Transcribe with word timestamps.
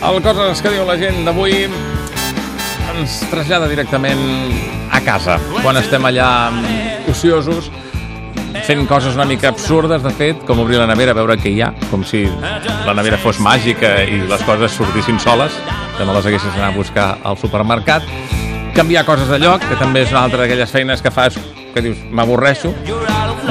El 0.00 0.22
Coses 0.24 0.62
que 0.64 0.70
diu 0.72 0.86
la 0.88 0.96
gent 0.96 1.26
d'avui 1.26 1.66
ens 1.68 3.18
trasllada 3.28 3.68
directament 3.68 4.22
a 4.90 5.00
casa, 5.04 5.36
quan 5.60 5.76
estem 5.76 6.06
allà 6.08 6.28
ociosos, 7.12 7.68
fent 8.64 8.86
coses 8.88 9.14
una 9.18 9.26
mica 9.28 9.50
absurdes, 9.52 10.02
de 10.02 10.12
fet, 10.16 10.40
com 10.48 10.64
obrir 10.64 10.80
la 10.80 10.88
nevera, 10.88 11.14
veure 11.16 11.36
què 11.38 11.52
hi 11.52 11.60
ha, 11.60 11.70
com 11.92 12.02
si 12.06 12.24
la 12.86 12.96
nevera 12.96 13.20
fos 13.20 13.38
màgica 13.44 13.92
i 14.08 14.22
les 14.30 14.44
coses 14.48 14.72
sortissin 14.80 15.20
soles, 15.20 15.54
que 15.98 16.08
no 16.08 16.16
les 16.16 16.26
haguessis 16.26 16.50
d'anar 16.56 16.72
a 16.72 16.78
buscar 16.80 17.08
al 17.22 17.36
supermercat, 17.38 18.08
canviar 18.74 19.04
coses 19.04 19.28
de 19.28 19.38
lloc, 19.42 19.62
que 19.68 19.78
també 19.78 20.06
és 20.06 20.14
una 20.16 20.24
altra 20.24 20.42
d'aquelles 20.46 20.72
feines 20.72 21.04
que 21.04 21.12
fas 21.12 21.36
que 21.74 21.84
dius, 21.84 22.00
m'avorreixo, 22.10 22.72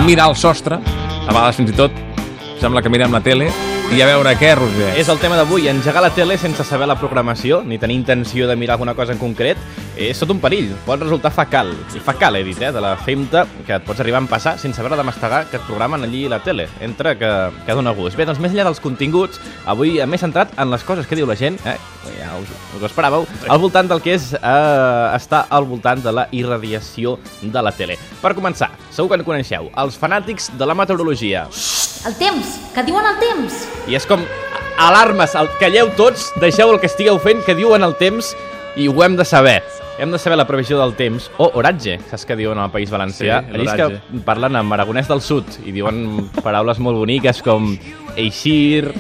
mirar 0.02 0.32
el 0.34 0.36
sostre, 0.36 0.82
a 0.82 1.30
vegades 1.30 1.62
fins 1.62 1.76
i 1.76 1.78
tot 1.78 2.06
sembla 2.60 2.82
que 2.82 2.90
mirem 2.92 3.14
la 3.14 3.22
tele 3.24 3.54
i 3.90 4.02
a 4.04 4.06
veure 4.06 4.36
què, 4.38 4.52
Roger. 4.54 4.92
És 5.02 5.08
el 5.10 5.18
tema 5.18 5.38
d'avui, 5.40 5.64
engegar 5.68 6.04
la 6.04 6.12
tele 6.14 6.36
sense 6.38 6.62
saber 6.68 6.86
la 6.88 6.96
programació, 7.00 7.64
ni 7.66 7.80
tenir 7.82 7.96
intenció 7.98 8.46
de 8.48 8.56
mirar 8.56 8.76
alguna 8.76 8.94
cosa 8.94 9.16
en 9.16 9.22
concret, 9.22 9.58
és 9.98 10.20
tot 10.22 10.30
un 10.30 10.42
perill, 10.44 10.70
pot 10.86 11.02
resultar 11.02 11.32
facal. 11.34 11.72
I 11.98 12.02
facal, 12.06 12.38
he 12.38 12.44
dit, 12.46 12.62
eh, 12.62 12.70
de 12.72 12.84
la 12.84 12.94
femta 13.02 13.48
que 13.66 13.80
et 13.80 13.88
pots 13.88 14.00
arribar 14.00 14.22
a 14.22 14.26
empassar 14.28 14.58
sense 14.62 14.80
haver 14.80 14.96
de 14.96 15.04
mastegar 15.04 15.46
que 15.50 15.58
et 15.58 15.66
programen 15.66 16.06
allí 16.06 16.28
la 16.30 16.40
tele. 16.40 16.68
Entra 16.86 17.16
que, 17.18 17.32
que 17.66 17.74
dona 17.74 17.96
gust. 17.98 18.16
Bé, 18.16 18.30
doncs 18.30 18.40
més 18.40 18.54
enllà 18.54 18.68
dels 18.70 18.80
continguts, 18.80 19.42
avui 19.66 19.98
m'he 20.06 20.22
centrat 20.22 20.54
en 20.58 20.70
les 20.70 20.86
coses 20.86 21.10
que 21.10 21.18
diu 21.18 21.26
la 21.26 21.36
gent, 21.40 21.58
eh, 21.66 21.80
us, 22.42 22.52
us 22.76 22.82
ho 22.82 22.88
esperàveu, 22.88 23.26
al 23.48 23.62
voltant 23.62 23.90
del 23.90 24.02
que 24.04 24.16
és 24.18 24.32
eh, 24.36 25.16
estar 25.16 25.46
al 25.50 25.68
voltant 25.70 26.02
de 26.04 26.14
la 26.16 26.28
irradiació 26.36 27.18
de 27.42 27.64
la 27.64 27.74
tele. 27.76 27.98
Per 28.22 28.34
començar, 28.38 28.72
segur 28.92 29.12
que 29.12 29.20
en 29.22 29.26
coneixeu, 29.28 29.70
els 29.84 30.00
fanàtics 30.00 30.52
de 30.60 30.70
la 30.70 30.78
meteorologia. 30.78 31.48
El 32.08 32.16
temps, 32.20 32.56
que 32.76 32.86
diuen 32.88 33.06
el 33.06 33.20
temps. 33.22 33.64
I 33.92 34.00
és 34.00 34.08
com 34.08 34.24
alarmes, 34.80 35.36
el, 35.36 35.52
calleu 35.60 35.92
tots, 36.00 36.30
deixeu 36.40 36.72
el 36.72 36.80
que 36.80 36.88
estigueu 36.88 37.20
fent, 37.20 37.44
que 37.46 37.58
diuen 37.58 37.84
el 37.84 37.98
temps 38.00 38.34
i 38.80 38.88
ho 38.88 39.04
hem 39.04 39.20
de 39.20 39.28
saber. 39.28 39.62
Hem 40.00 40.14
de 40.16 40.20
saber 40.22 40.38
la 40.40 40.48
previsió 40.48 40.80
del 40.80 40.94
temps, 40.96 41.28
o 41.44 41.50
oratge, 41.60 41.98
saps 42.08 42.24
que 42.24 42.38
diuen 42.40 42.60
al 42.62 42.72
País 42.72 42.88
Valencià? 42.94 43.42
Sí, 43.44 43.56
Allí 43.58 43.68
és 43.68 43.76
que 43.76 44.22
parlen 44.24 44.56
en 44.56 44.72
aragonès 44.72 45.10
del 45.12 45.20
sud 45.20 45.60
i 45.68 45.76
diuen 45.76 46.30
paraules 46.40 46.80
molt 46.80 47.02
boniques 47.02 47.44
com 47.44 47.74
eixir 48.16 48.94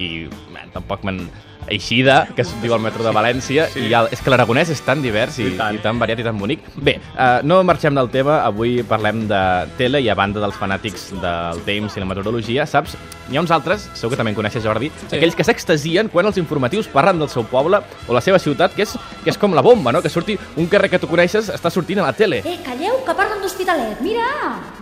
i 0.00 0.24
tampoc 0.72 1.04
me'n 1.04 1.26
Eixida, 1.70 2.26
que 2.34 2.42
es 2.42 2.52
diu 2.62 2.74
al 2.74 2.82
metro 2.82 3.04
de 3.04 3.12
València, 3.14 3.68
sí. 3.72 3.86
i 3.88 3.94
el, 3.96 4.08
és 4.14 4.22
que 4.24 4.32
l'aragonès 4.32 4.72
és 4.74 4.82
tan 4.84 5.02
divers 5.04 5.38
i, 5.38 5.48
I 5.52 5.56
tant. 5.58 5.76
i 5.76 5.82
tan 5.84 6.00
variat 6.00 6.22
i 6.22 6.26
tan 6.26 6.38
bonic. 6.40 6.64
Bé, 6.76 6.98
uh, 7.14 7.40
no 7.46 7.60
marxem 7.66 7.94
del 7.96 8.10
tema, 8.14 8.40
avui 8.46 8.82
parlem 8.88 9.26
de 9.30 9.42
tele 9.80 10.02
i 10.04 10.08
a 10.08 10.16
banda 10.18 10.42
dels 10.42 10.56
fanàtics 10.58 11.10
del 11.22 11.62
temps 11.68 11.96
i 11.96 12.02
la 12.02 12.08
meteorologia, 12.08 12.66
saps? 12.66 12.96
N'hi 13.28 13.36
ha 13.36 13.44
uns 13.44 13.52
altres, 13.52 13.88
segur 13.98 14.14
que 14.14 14.20
també 14.20 14.32
en 14.32 14.38
coneixes, 14.38 14.64
Jordi, 14.64 14.90
sí. 15.04 15.12
aquells 15.18 15.36
que 15.36 15.44
s'extasien 15.44 16.08
quan 16.12 16.28
els 16.30 16.40
informatius 16.40 16.88
parlen 16.92 17.20
del 17.20 17.28
seu 17.32 17.44
poble 17.48 17.82
o 18.06 18.16
la 18.16 18.24
seva 18.24 18.40
ciutat, 18.40 18.74
que 18.76 18.86
és, 18.86 18.96
que 19.24 19.32
és 19.34 19.40
com 19.40 19.56
la 19.56 19.64
bomba, 19.64 19.92
no? 19.92 20.02
Que 20.04 20.12
surti 20.12 20.38
un 20.56 20.68
carrer 20.72 20.92
que 20.92 21.02
tu 21.02 21.10
coneixes 21.10 21.52
està 21.52 21.72
sortint 21.72 22.00
a 22.00 22.08
la 22.08 22.16
tele. 22.16 22.42
Eh, 22.44 22.58
calleu, 22.64 23.02
que 23.04 23.16
parlen 23.18 23.44
d'Hospitalet. 23.44 24.00
Mira, 24.04 24.28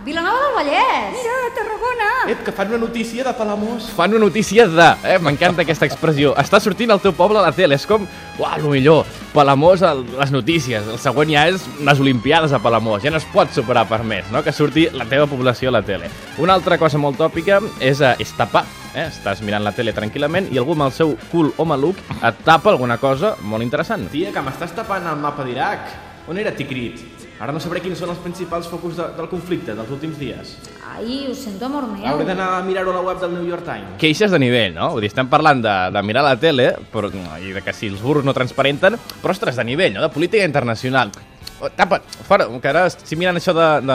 Vilanova 0.07 0.39
del 0.39 0.53
Vallès. 0.55 1.11
Mira, 1.11 1.33
Tarragona. 1.53 2.31
Ep, 2.31 2.43
que 2.45 2.51
fan 2.53 2.69
una 2.69 2.77
notícia 2.77 3.25
de 3.25 3.33
Palamós. 3.33 3.89
Fan 3.91 4.13
una 4.15 4.23
notícia 4.23 4.65
de... 4.65 4.85
Eh, 5.03 5.17
M'encanta 5.19 5.65
aquesta 5.65 5.83
expressió. 5.83 6.31
Està 6.39 6.61
sortint 6.63 6.93
al 6.95 7.01
teu 7.03 7.11
poble 7.11 7.41
a 7.41 7.43
la 7.43 7.51
tele. 7.51 7.75
És 7.75 7.83
com, 7.89 8.05
uau, 8.39 8.53
el 8.55 8.69
millor. 8.71 9.03
Palamós, 9.33 9.83
el, 9.83 10.05
les 10.15 10.31
notícies. 10.31 10.87
El 10.87 11.01
següent 11.03 11.33
ja 11.35 11.43
és 11.51 11.65
les 11.83 11.99
Olimpiades 11.99 12.55
a 12.55 12.61
Palamós. 12.63 13.03
Ja 13.03 13.11
no 13.11 13.19
es 13.19 13.27
pot 13.33 13.51
superar 13.51 13.83
per 13.91 13.99
més, 14.07 14.31
no? 14.31 14.45
Que 14.47 14.55
surti 14.55 14.87
la 14.95 15.09
teva 15.11 15.27
població 15.27 15.73
a 15.73 15.75
la 15.75 15.83
tele. 15.83 16.07
Una 16.39 16.55
altra 16.55 16.79
cosa 16.79 17.03
molt 17.03 17.19
tòpica 17.19 17.59
és, 17.83 17.99
eh, 17.99 18.15
és 18.23 18.31
tapar. 18.39 18.63
Eh? 18.95 19.09
Estàs 19.09 19.43
mirant 19.43 19.67
la 19.67 19.75
tele 19.75 19.91
tranquil·lament 19.91 20.47
i 20.55 20.63
algú 20.63 20.71
amb 20.77 20.87
el 20.87 20.95
seu 20.95 21.17
cul 21.33 21.51
o 21.59 21.67
maluc 21.67 21.99
et 22.15 22.43
tapa 22.47 22.71
alguna 22.71 22.95
cosa 22.97 23.35
molt 23.43 23.67
interessant. 23.67 24.07
Tia, 24.15 24.31
que 24.31 24.47
m'estàs 24.47 24.71
tapant 24.71 25.03
el 25.11 25.19
mapa 25.19 25.43
d'Iraq. 25.43 25.91
On 26.31 26.39
era 26.39 26.55
Tikrit? 26.55 27.16
Ara 27.39 27.53
no 27.53 27.59
sabré 27.61 27.83
quins 27.83 27.99
són 28.01 28.09
els 28.09 28.21
principals 28.23 28.65
focus 28.65 28.95
de, 28.97 29.05
del 29.13 29.27
conflicte 29.29 29.75
dels 29.77 29.91
últims 29.93 30.17
dies. 30.17 30.55
Ai, 30.95 31.27
ho 31.29 31.35
sento, 31.37 31.67
amor 31.67 31.85
meu. 31.91 32.01
Hauré 32.09 32.25
d'anar 32.25 32.47
a 32.55 32.63
mirar-ho 32.65 32.89
a 32.89 32.95
la 32.97 33.03
web 33.05 33.19
del 33.21 33.35
New 33.35 33.45
York 33.45 33.63
Times. 33.67 33.93
queixes 34.01 34.33
de 34.33 34.39
nivell, 34.41 34.73
no? 34.73 34.89
Vull 34.95 35.05
dir, 35.05 35.11
estem 35.13 35.29
parlant 35.29 35.61
de, 35.61 35.75
de 35.93 36.01
mirar 36.01 36.25
la 36.25 36.33
tele 36.41 36.71
però, 36.93 37.11
i 37.37 37.53
de 37.53 37.61
que 37.61 37.73
si 37.77 37.91
els 37.93 38.01
burros 38.01 38.25
no 38.25 38.33
transparenten, 38.33 38.97
però, 39.21 39.35
ostres, 39.35 39.55
de 39.55 39.67
nivell, 39.69 39.93
no? 39.93 40.01
De 40.01 40.09
política 40.09 40.45
internacional. 40.49 41.13
Oh, 41.59 41.69
Tapa, 41.73 41.99
fora, 42.27 42.45
que 42.61 42.69
ara 42.69 42.83
estic 42.85 43.17
mirant 43.17 43.37
això 43.39 43.53
d'Egipte, 43.55 43.87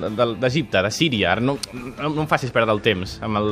de, 0.00 0.10
de, 0.16 0.26
d'Egipte, 0.40 0.80
de 0.86 0.90
Síria, 0.94 1.32
ara 1.34 1.42
no, 1.44 1.58
no, 1.74 2.08
no 2.14 2.22
em 2.24 2.28
facis 2.30 2.48
perdre 2.54 2.72
el 2.72 2.80
temps 2.80 3.18
amb 3.26 3.36
el, 3.36 3.50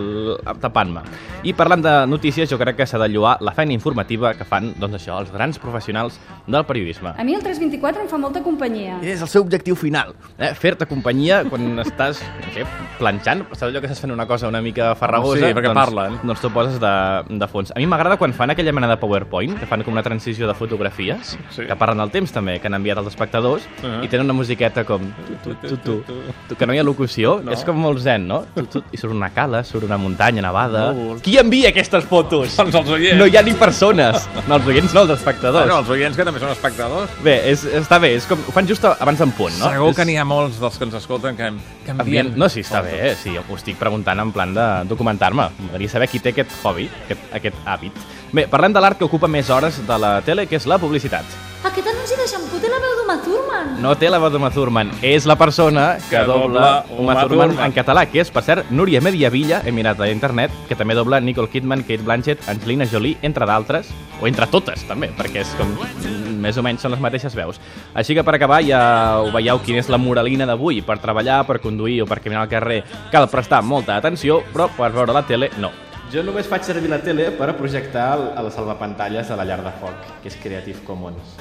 tapant-me. 0.63 1.03
I 1.45 1.53
parlant 1.53 1.83
de 1.85 1.93
notícies, 2.09 2.49
jo 2.49 2.57
crec 2.61 2.79
que 2.79 2.87
s'ha 2.89 3.01
de 3.03 3.09
lloar 3.13 3.35
la 3.45 3.53
feina 3.53 3.75
informativa 3.77 4.33
que 4.39 4.47
fan, 4.49 4.71
doncs 4.81 4.97
això, 5.03 5.19
els 5.21 5.33
grans 5.35 5.61
professionals 5.61 6.17
del 6.47 6.65
periodisme. 6.65 7.13
A 7.21 7.27
mi 7.29 7.37
el 7.37 7.43
324 7.45 8.07
em 8.07 8.09
fa 8.09 8.17
molta 8.23 8.41
companyia. 8.45 8.97
És 9.05 9.21
el 9.21 9.29
seu 9.29 9.45
objectiu 9.45 9.77
final, 9.77 10.15
eh? 10.39 10.55
fer-te 10.57 10.89
companyia 10.89 11.43
quan 11.51 11.69
estàs 11.85 12.23
no 12.25 12.55
sé, 12.57 12.65
planxant, 12.99 13.45
saps 13.53 13.67
allò 13.69 13.85
que 13.85 13.91
estàs 13.91 14.01
fent 14.07 14.17
una 14.17 14.27
cosa 14.31 14.49
una 14.49 14.63
mica 14.65 14.95
farragosa? 14.97 15.45
Sí, 15.45 15.53
perquè 15.53 15.69
doncs, 15.75 15.83
parlen. 15.83 16.19
Doncs 16.25 16.41
tu 16.47 16.51
poses 16.57 16.81
de, 16.81 16.95
de 17.37 17.51
fons. 17.53 17.75
A 17.77 17.83
mi 17.83 17.87
m'agrada 17.91 18.17
quan 18.17 18.33
fan 18.33 18.57
aquella 18.57 18.73
mena 18.73 18.89
de 18.89 18.97
PowerPoint, 18.97 19.59
que 19.61 19.69
fan 19.69 19.85
com 19.85 19.93
una 19.93 20.07
transició 20.07 20.49
de 20.49 20.57
fotografies, 20.57 21.37
Sí. 21.53 21.65
que 21.69 21.77
parlen 21.77 21.99
del 22.01 22.11
temps 22.15 22.33
també, 22.33 22.59
que 22.61 22.69
han 22.71 22.77
enviat 22.79 22.99
als 23.01 23.09
espectadors, 23.13 23.58
Uh-huh. 23.83 24.03
i 24.05 24.09
tenen 24.09 24.27
una 24.27 24.35
musiqueta 24.37 24.85
com... 24.85 25.03
Tu, 25.45 25.55
tu, 25.63 25.77
tu, 25.77 25.77
tu, 26.07 26.17
tu, 26.49 26.57
que 26.59 26.67
no 26.67 26.75
hi 26.75 26.79
ha 26.81 26.85
locució, 26.87 27.39
No. 27.45 27.53
és 27.55 27.63
com 27.67 27.77
molt 27.79 28.01
zen, 28.03 28.27
no? 28.29 28.41
Tu, 28.55 28.65
tu, 28.67 28.83
I 28.93 28.99
surt 29.01 29.15
una 29.15 29.31
cala, 29.35 29.63
surt 29.65 29.85
una 29.87 29.99
muntanya 30.01 30.43
nevada... 30.45 30.89
Núvols. 30.93 31.23
Qui 31.23 31.37
envia 31.41 31.71
aquestes 31.73 32.05
fotos? 32.09 32.55
Doncs 32.57 32.75
els 32.81 32.91
oients. 32.97 33.19
No 33.21 33.27
hi 33.31 33.37
ha 33.39 33.43
ni 33.47 33.55
persones. 33.59 34.29
No, 34.49 34.57
els 34.59 34.67
oients 34.71 34.95
no, 34.95 35.03
els 35.07 35.15
espectadors. 35.19 35.67
Bueno, 35.67 35.81
els 35.83 35.89
oients 35.95 36.17
que 36.19 36.25
també 36.27 36.41
són 36.43 36.51
espectadors. 36.55 37.11
Bé, 37.25 37.37
és, 37.53 37.65
està 37.83 37.99
bé, 38.03 38.15
és 38.19 38.27
com, 38.29 38.41
ho 38.49 38.55
fan 38.55 38.67
just 38.69 38.85
abans 38.89 39.19
d'en 39.23 39.33
punt, 39.39 39.55
no? 39.61 39.71
Segur 39.73 39.91
És- 39.93 39.97
que 40.01 40.09
n'hi 40.09 40.17
ha 40.19 40.25
molts 40.29 40.59
dels 40.63 40.79
que 40.79 40.89
ens 40.89 40.95
escolten 41.01 41.37
que, 41.39 41.51
que 41.87 41.95
envien... 41.97 42.33
No, 42.39 42.49
sí, 42.53 42.61
està 42.67 42.83
bé, 42.85 42.95
eh? 43.11 43.15
sí, 43.19 43.35
ho 43.39 43.57
estic 43.57 43.79
preguntant 43.81 44.21
en 44.21 44.33
plan 44.35 44.53
de 44.55 44.67
documentar-me. 44.91 45.49
M'agradaria 45.59 45.89
saber 45.95 46.09
qui 46.13 46.21
té 46.23 46.35
aquest 46.35 46.53
hobby, 46.63 46.89
aquest, 47.07 47.29
aquest 47.41 47.57
hàbit. 47.67 47.99
Bé, 48.33 48.45
parlem 48.51 48.75
de 48.77 48.81
l'art 48.85 48.99
que 49.01 49.07
ocupa 49.09 49.29
més 49.31 49.49
hores 49.51 49.79
de 49.89 49.97
la 49.99 50.19
tele, 50.27 50.45
que 50.47 50.57
és 50.61 50.67
la 50.69 50.77
publicitat. 50.79 51.25
Aquest 51.65 51.89
anunci 51.91 52.15
de 52.17 52.27
xampú 52.31 52.61
té 52.63 52.69
la 52.71 52.79
veu 52.81 52.93
d'Uma 53.01 53.17
Thurman. 53.25 53.71
No 53.83 53.91
té 53.99 54.09
la 54.09 54.21
veu 54.23 54.31
d'Uma 54.31 54.49
Thurman, 54.55 54.93
és 55.03 55.27
la 55.27 55.35
persona 55.37 55.97
que, 55.99 56.15
Que 56.17 56.21
dobla 56.25 56.45
dobla 56.47 56.85
Uma 56.95 57.01
Uma 57.01 57.17
Thurman 57.23 57.51
Thurman. 57.51 57.67
en 57.67 57.73
català, 57.75 58.05
que 58.07 58.21
és, 58.23 58.31
per 58.31 58.45
cert, 58.47 58.71
Núria 58.71 59.01
Mediavilla, 59.03 59.61
he 59.67 59.73
mirat 59.75 60.01
a 60.01 60.09
internet, 60.09 60.55
que 60.69 60.77
també 60.79 60.95
dobla 60.95 61.19
Nicole 61.21 61.51
Kidman, 61.51 61.83
Kate 61.83 62.05
Blanchett, 62.07 62.47
Angelina 62.49 62.87
Jolie, 62.87 63.19
entre 63.23 63.45
d'altres, 63.45 63.91
o 64.21 64.29
entre 64.31 64.47
totes, 64.47 64.87
també, 64.87 65.11
perquè 65.19 65.43
és 65.43 65.51
com 65.59 65.67
mm, 65.75 66.39
més 66.41 66.57
o 66.57 66.63
menys 66.63 66.81
són 66.87 66.95
les 66.95 67.01
mateixes 67.03 67.35
veus. 67.35 67.59
Així 67.93 68.15
que 68.15 68.23
per 68.25 68.37
acabar 68.39 68.63
ja 68.63 69.19
ho 69.19 69.33
veieu 69.35 69.59
quina 69.59 69.83
és 69.83 69.91
la 69.91 69.99
moralina 69.99 70.47
d'avui. 70.47 70.81
Per 70.87 70.99
treballar, 71.03 71.43
per 71.47 71.59
conduir 71.61 72.03
o 72.03 72.07
per 72.07 72.21
caminar 72.23 72.47
al 72.47 72.49
carrer 72.55 72.85
cal 73.11 73.29
prestar 73.29 73.63
molta 73.67 73.97
atenció, 73.99 74.41
però 74.55 74.71
per 74.71 74.93
veure 74.95 75.13
la 75.13 75.27
tele 75.27 75.51
no. 75.59 75.73
Jo 76.09 76.23
només 76.25 76.47
faig 76.49 76.65
servir 76.65 76.89
la 76.89 77.03
tele 77.05 77.27
per 77.37 77.51
projectar 77.59 78.07
el, 78.15 78.23
el 78.41 78.47
salvapantalles 78.55 79.29
a 79.29 79.37
la 79.37 79.45
llar 79.45 79.61
de 79.67 79.75
foc, 79.83 80.09
que 80.23 80.33
és 80.33 80.39
Creative 80.41 80.81
Commons. 80.87 81.37